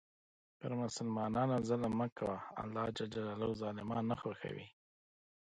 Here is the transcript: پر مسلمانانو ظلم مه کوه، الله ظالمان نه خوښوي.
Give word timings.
پر 0.59 0.71
مسلمانانو 0.81 1.55
ظلم 1.69 1.93
مه 1.99 2.07
کوه، 2.17 2.37
الله 2.61 2.85
ظالمان 3.61 4.03
نه 4.11 4.15
خوښوي. 4.21 4.67